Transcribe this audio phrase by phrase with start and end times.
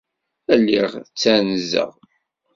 [0.59, 1.93] Lliɣ ttanzeɣ.